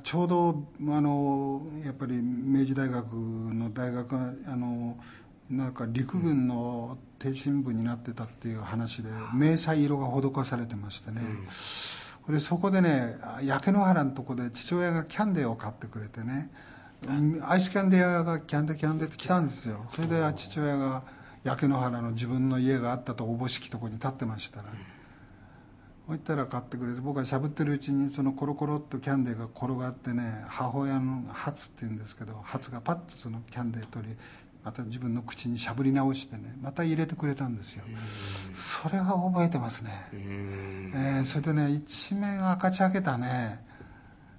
[0.02, 4.96] ちょうどあのやっぱり明治大学の大学があの
[5.50, 11.20] なんか陸軍の挺身部になってたっていう話で迷彩色が施されてましてね、
[12.28, 16.50] でそこでね焼け野原のとこで父親がキャンデーを買ってくれてね
[17.42, 19.84] アイスキャンデー屋がキャンデーキャンデーって来たんですよ。
[19.88, 21.02] それで父親が
[21.44, 24.68] 焼け野原の自分の家があったとおぼしきとこに立ってましたら、
[26.08, 34.16] そしたら買ってくれて僕はしゃぶってるうちにそのコロコロっとキャンデーが転がってね母親のハツって言うんですけどハツがパッとそのキャンデー取り
[34.64, 37.84] また自分の口にしゃぶり直してねまた入れてくれたんですよ。
[38.54, 43.62] それが覚えてますね、えーそれでね一面赤ちゃけたね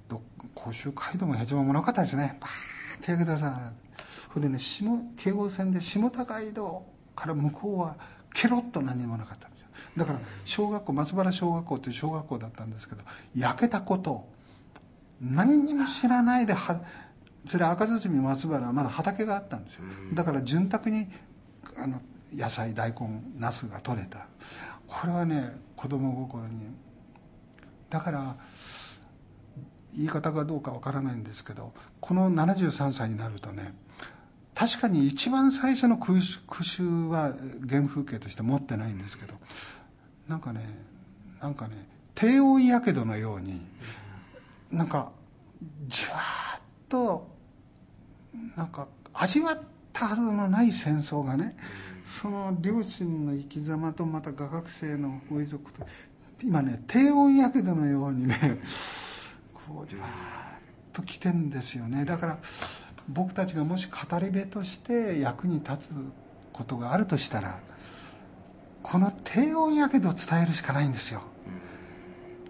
[0.07, 0.21] ど
[0.55, 2.37] 甲州街道もヘチマもなかったですね。
[2.39, 3.71] パーッて焼けたさ
[4.33, 6.83] それでね下京王線で下高街道
[7.15, 7.95] から向こうは
[8.33, 9.49] ケロッと何もなかった
[9.99, 13.01] だから小学校松原小学校という小学校だったんですけど
[13.35, 14.27] 焼けたこと
[15.21, 16.81] 何にも知らないでは
[17.45, 19.83] それ赤堤松原はまだ畑があったんですよ。
[20.13, 21.07] だから潤沢に
[21.77, 22.01] あの
[22.33, 24.27] 野菜大根ナスが取れた。
[24.87, 26.71] これはね子供心に。
[27.89, 28.35] だから
[29.95, 33.73] 言い方がどうかわからないんですけどこの73歳になるとね
[34.53, 37.33] 確かに一番最初の空襲空襲は
[37.67, 39.33] 原風景として持ってないんですけど
[40.29, 40.61] なんかね
[41.41, 41.75] なんかね
[42.13, 43.61] 低温やけどのように
[44.71, 45.11] なんか
[45.87, 46.17] じわ
[46.57, 47.27] っと
[48.55, 49.59] なんか味わっ
[49.91, 51.57] たはずのない戦争がね
[52.03, 55.85] その両親の生き様とまた画学生のご遺族と
[56.43, 58.59] 今ね低温やけどのようにね
[59.67, 60.09] こうじわっ
[60.93, 62.05] と来てんですよね。
[62.05, 62.37] だから
[63.07, 65.89] 僕たちがもし語り部として役に立つ
[66.53, 67.59] ことがあるとしたら
[68.83, 71.21] この低温やけどを伝えるしかないんですよ。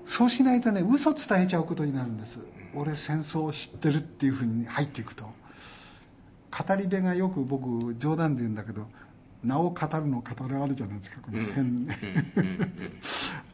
[0.05, 2.39] そうしないとね嘘伝えちゃうことになるんです。
[2.73, 5.25] 俺戦争を知ってるっていうふうに入っていくと。
[6.51, 8.87] 語り部がよく僕冗談で言うんだけど
[9.43, 11.97] 名を語るの語るあるじゃないですかこの変ね。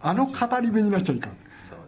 [0.01, 1.37] あの語り部になっちゃいかん。
[1.63, 1.79] そう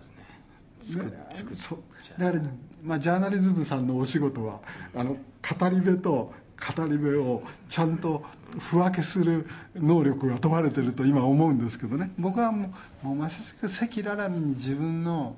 [0.80, 1.06] ですね。
[1.06, 1.12] ね
[1.56, 1.80] そう。
[2.20, 2.44] だから、
[2.84, 4.60] まあ、ジャーナリズムさんのお仕事は
[4.96, 5.18] あの
[5.60, 8.24] 語り部と語り部をちゃんと
[8.60, 12.12] 不分けする能力が問われてると今思うんですけどね。
[12.18, 15.36] 僕はもうもうまさしく赤裸々に自分の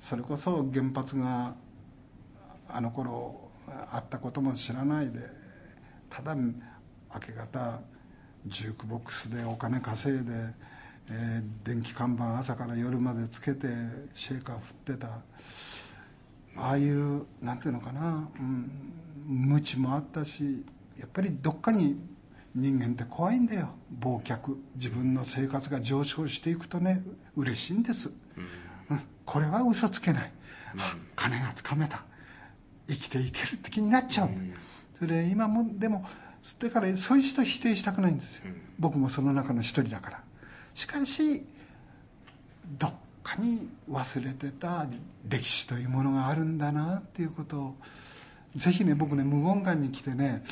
[0.00, 1.54] それこそ原発が
[2.68, 3.50] あの頃
[3.90, 5.20] あったことも知らないで
[6.08, 6.52] ただ明
[7.20, 7.80] け方
[8.46, 10.32] ジュークボックスでお金稼いで、
[11.10, 13.66] えー電気看板朝から夜までつけて
[14.14, 15.08] シェーカー振ってた。
[16.60, 18.70] ああいうなんていうのかな、うん、
[19.26, 20.64] 無知もあったし
[20.98, 22.00] やっぱりどっかに
[22.54, 23.68] 人間って怖いんだよ。
[24.00, 24.56] 忘却。
[24.76, 27.02] 自分の生活が上昇していくとね
[27.36, 28.10] 嬉しいんです、
[28.90, 30.32] うん、これは嘘つけない、
[31.14, 32.02] 金がつかめた。
[32.88, 34.30] 生きていけるって気になっちゃう、
[34.98, 36.06] それで今もでも
[36.58, 38.44] だからそういう人否定したくないんですよ、
[38.78, 40.22] 僕もその中の一人だから。
[40.72, 41.44] しかし
[42.78, 42.94] どっ
[43.28, 44.86] かに忘れてた
[45.28, 47.74] 歴史というものがあるんだなっていうことを
[48.54, 50.42] ぜひね僕ね無言館に来てね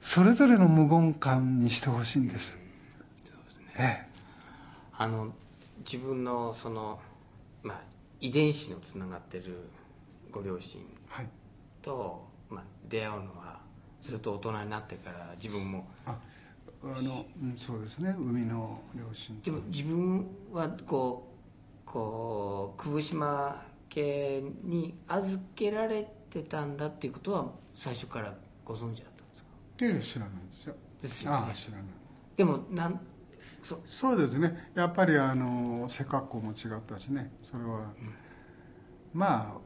[0.00, 2.58] それぞれの無言館にしてほしいんです。
[3.24, 3.64] そうですね。
[3.78, 4.06] ええ、
[4.96, 5.32] あの
[5.84, 6.98] 自分のその
[7.62, 7.80] まあ
[8.20, 9.68] 遺伝子のつながってる
[10.32, 10.80] ご両親
[11.82, 13.60] と、はい、まあ出会うのは
[14.00, 15.86] ずっと大人になってから自分も。
[16.06, 16.16] あ
[16.84, 17.26] あの
[17.56, 21.27] そうですね海の両親でも自分はこう
[21.92, 28.34] こう久保島家に預けられてたんだっていうことは最初から
[28.64, 29.18] ご存知だった
[29.80, 30.74] ええ知らないですよ。
[31.00, 31.84] ですよ、ね、ああ知らない。
[32.36, 33.00] でもなん
[33.62, 34.70] そそうですね。
[34.74, 37.32] やっぱりあの背格好も違ったしね。
[37.42, 38.14] それは、うん、
[39.12, 39.56] まあ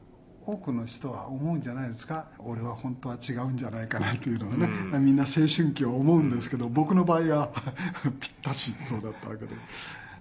[0.45, 2.27] 多くの人は思うんじゃないですか。
[2.39, 7.51] 俺は本当は違うんじゃないかなっていうのはね、うん、みんな青春期を思うんですけど、うん、僕の場合は
[8.19, 9.55] ぴったしそうだったわけで。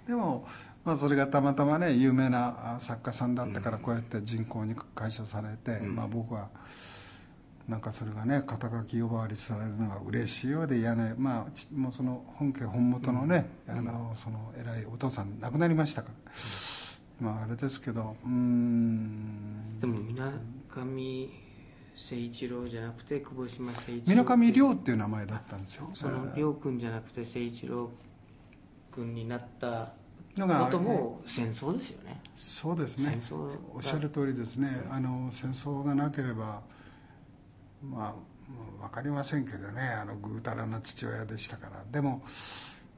[0.06, 0.46] でも、
[0.84, 6.48] まあ、それがたまたまね有名な作家さんだったからこうやって人口に解消されて、まあ、僕は。
[7.68, 16.10] なんかそれがね肩書き呼ばわりされるのが嬉しいようで嫌なまあもうその本家本元のね、うん、あのその偉いお父さん亡くなりましたか
[17.20, 19.78] ら、まああれですけどうん。
[19.78, 20.32] でも皆
[20.68, 21.30] 上
[21.94, 25.90] 誠一郎じゃなくて久保島誠一郎水上亮っていう名前だったんですよ。
[25.94, 27.90] その亮君じゃなくて誠一郎
[28.90, 29.92] 君になった
[30.36, 32.20] のがことも戦争ですよね。
[32.36, 33.18] そうですね。
[33.74, 34.84] おっしゃる通りですね。
[34.90, 36.62] あの戦争がなければ
[37.82, 38.14] ま
[38.80, 39.82] あ分かりませんけどね。
[39.82, 41.84] あのぐうたらな父親でしたから。
[41.90, 42.22] でも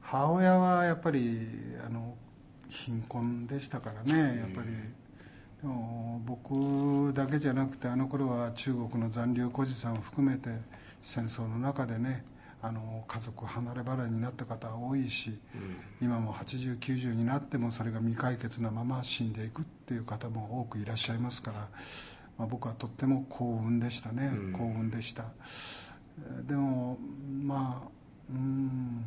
[0.01, 1.39] 母親はやっぱり
[1.85, 2.15] あの
[2.69, 4.39] 貧困でしたからね。
[4.39, 4.67] やっぱり。
[5.61, 10.49] でも僕だけじゃなくてあの頃は中国の残留孤児さんを含めて
[11.01, 12.23] 戦争の中でね
[12.65, 15.57] あの家族離れ離れになった方多いし、う
[16.03, 21.67] ん、今も8090になってもそれが未解決なまま死んでいくっていう方も多くいらっしゃいますから
[22.37, 25.25] まあ、僕はとっても幸運でしたね、うん、幸運でした。
[26.47, 26.97] でも
[27.43, 27.87] まあ
[28.29, 29.05] うん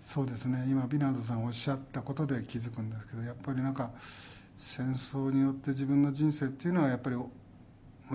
[0.00, 0.64] そうですね。
[0.68, 3.90] 今ビナードさんおっしゃったことで気づくんですけどやっぱりなんか
[4.56, 7.16] 戦争によって自分の人生っていうのはやっぱり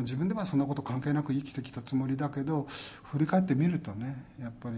[0.01, 2.67] 自分ではそんなこと関係なく生きてきたつもりだけど
[3.03, 4.75] 振り返ってみるとねやっぱり、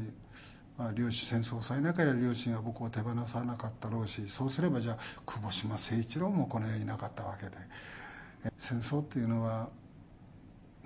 [0.78, 7.56] まあ、両親戦争をさえなければ両親は僕を手放さなかったろうしそうすればじゃあ久保島誠一郎もこの世にいなかったわけで。
[8.58, 9.70] 戦争っていうのは、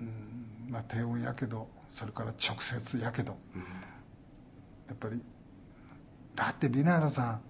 [0.00, 3.66] うんまあ、低温やけどそれから直接やけど、うん、や
[4.94, 5.22] っぱり
[6.34, 7.40] だってビナールさん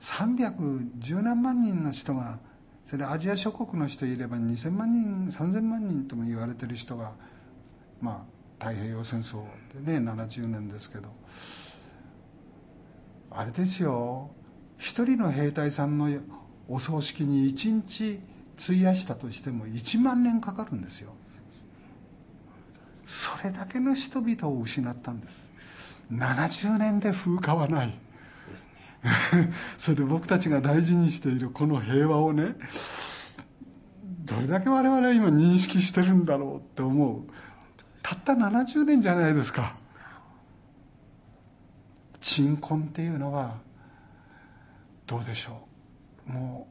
[0.00, 2.38] 310何万人の人が
[2.86, 7.12] それアジア諸国の人いれば2000万人3000万人とも言われてる人が
[8.00, 8.26] ま
[8.60, 9.42] あ太平洋戦争
[9.84, 11.08] でね70年ですけど。
[13.36, 14.30] あれですよ。
[14.78, 16.08] 一人の兵隊さんの
[16.68, 18.20] お葬式に1日
[18.56, 21.12] 費やしたとしても1万年かかるんですよ。
[23.04, 25.52] それだけの人々を失ったんです。
[26.12, 27.98] 70年で風化はない。
[29.76, 32.56] それで僕たちが大事にしているこの平和をね
[34.24, 37.22] どれだけ我々は今認識してるんだろうって思う。
[38.02, 39.76] たった70年じゃないですか。
[42.20, 43.58] 鎮魂っていうのは
[45.06, 45.66] どうでしょ
[46.28, 46.32] う。
[46.32, 46.68] も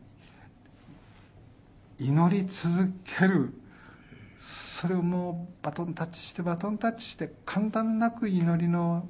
[2.00, 3.54] う祈り続ける。
[4.38, 9.08] それをもうバトンタッチしてバトンタッチして簡単なく祈りの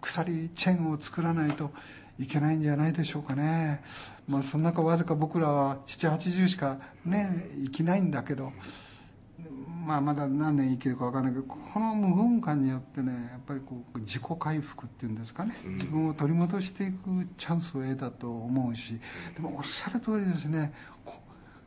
[0.00, 1.72] 鎖チェーンを作らないと
[2.18, 3.82] いけないんじゃないでしょうかね、
[4.26, 8.52] まあ、その中わずか僕らは780しかね生きないんだけど、
[9.86, 15.54] まあ、まだ何年生きるか分からないけどこの無言感によってねやっぱりこう自己回復っていうんですかね。
[15.64, 18.98] 自分を取り戻していくチャンスを得たと思うし
[19.34, 20.72] でもおっしゃる通りですね。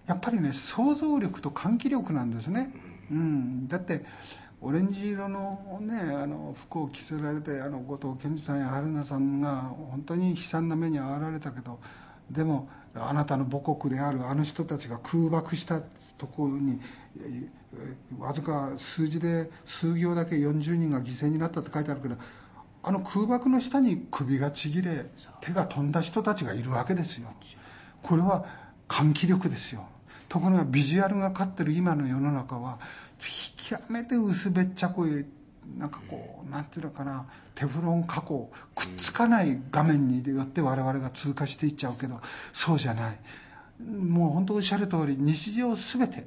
[0.08, 2.74] やっぱりね想像力と喚起力なんですね、
[3.12, 4.04] うん、だって
[4.62, 11.80] オレンジ色の,、ね、あの服を着せられてあの後藤健二さんや春菜さんが本当に悲惨な目に遭われたけど
[12.30, 15.82] でもあなたの母国であるあの人たちが空爆した
[16.18, 16.82] ところに
[18.18, 22.16] わずか数字で数行だけ40人が犠牲になったって書いてあるけど
[22.82, 25.06] あの空爆の下に首がちぎれ
[25.42, 27.30] 手が飛んだ人たちがいるわけですよ。
[28.02, 28.46] これは
[28.88, 29.86] 喚起力ですよ。
[30.30, 32.80] ところがビジュアルが勝ってる今の世の中は
[33.70, 35.24] 極めて薄べっちゃこい
[35.78, 42.20] なんかこうなんていうのかなテフロン加工くっつかない画面によって我々が通過していっちゃうけど
[42.52, 43.20] そうじゃない。
[43.80, 46.26] もう本当おっしゃる通り日常すべて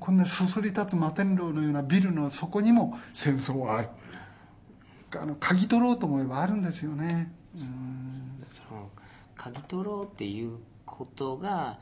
[0.00, 3.88] こんなそそり立つ摩天楼のようなビルの底にも戦争はある。
[5.16, 7.32] あの嗅ぎ取ろうと思えばあるんですよね。
[7.56, 8.44] うん。
[8.48, 8.90] その
[9.36, 11.78] 嗅ぎ取ろうっていうことが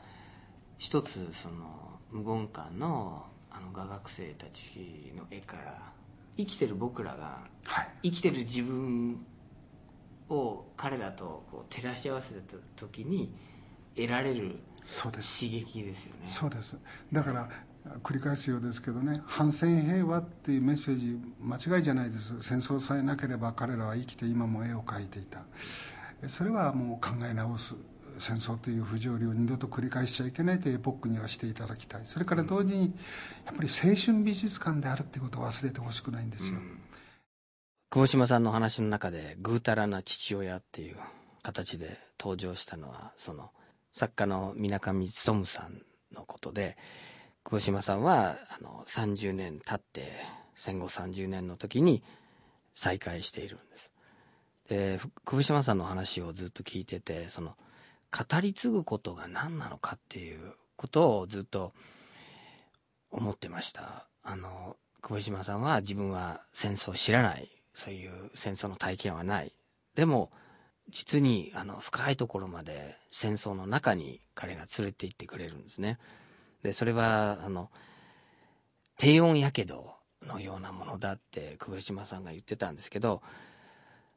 [0.77, 3.32] 一つその無言館のあ
[3.65, 5.91] の画学生たちの絵から
[6.37, 9.25] 生きてる僕らが、はい、生きてる自分
[10.29, 13.33] を彼らとこう照らし合わせた時に
[13.95, 16.27] 得られる刺激ですよね。
[16.27, 16.77] そうです。
[17.11, 17.49] だから
[18.01, 22.41] 繰り返すようですけどね反戦平和っていうメッセージ間違いじゃないです。
[22.41, 25.43] 戦争さえなければ彼らは生きて今も絵を描いていた。
[26.27, 27.75] それはもう考え直す
[28.19, 32.01] 戦争という不条理を二度と繰り返しちゃいけないというエポックにはしていただきたい。
[32.05, 32.93] それから同時に
[33.45, 36.79] やっぱり青春美術館であるっていうことを忘れてほしくないんですよ、うん、
[37.89, 40.97] 久保島さんの話の中でぐうたらな父親っていう
[41.41, 43.51] 形で登場したのはその
[43.91, 44.93] 作家の水上
[45.33, 45.81] 勉さん
[46.15, 46.77] のことで
[47.43, 50.13] 久保島さんはあの30年経って
[50.55, 52.03] 戦後30年の時に
[52.73, 53.91] 再会しているんです。
[54.69, 57.55] で久保島さんの話をずっと聞いててその
[58.15, 61.73] 語り継ぐことが何なのかっていうことをずっと
[63.09, 64.07] 思ってました。
[64.21, 67.49] あの久保島さんは自分は戦争を知らない。
[67.73, 69.51] そういう戦争の体験はない。
[69.95, 70.31] でも
[70.89, 75.97] 実にあの深いところまで戦争の中に彼が連れて行ってくれるんですね。
[76.61, 77.71] でそれはあの
[78.97, 79.95] 低温やけど
[80.27, 83.21] のようなものだって久保島さんが言ってたんですけど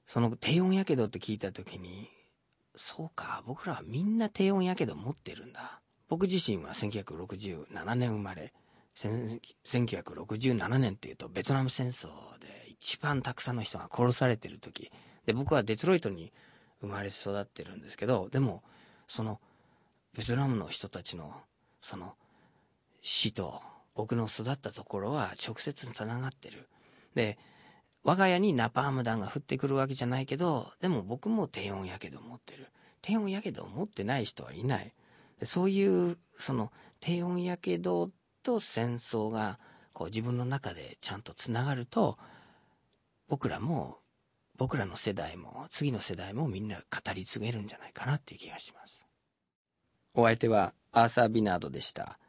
[0.06, 2.10] その低温やけどって聞いた時に
[2.76, 3.42] そうか。
[3.46, 5.80] 僕らはみんな低温やけど持ってるんだ。
[6.08, 8.52] 僕自身は1967年生まれ。
[8.96, 12.08] 1967年っていうとベトナム戦争
[12.40, 14.90] で一番たくさんの人が殺されてる時。
[15.26, 16.32] で僕はデトロイトに
[16.80, 18.62] 生まれ育ってるんですけどでも
[19.06, 19.40] その
[20.16, 21.34] ベトナムの人たちの
[21.80, 22.14] その
[23.02, 23.60] 死と
[23.94, 26.68] 僕の育ったところは直接つながってる。
[27.14, 27.38] で
[28.06, 32.68] 我が家にナパーム弾が降ってくるわけじゃないけどでも僕も低温やけど持ってる。
[33.02, 34.94] 低温やけど持ってない人はいない。
[35.40, 38.10] でそういうその低温やけど
[38.44, 39.58] と戦争が
[39.92, 42.16] こう自分の中でちゃんとつながると
[43.26, 43.98] 僕らも
[44.56, 49.00] 僕らの世代も次の世代もみんな語り継げるんじゃないかなっていう気がします。
[50.14, 52.20] お相手はアーサー・ビナードでした。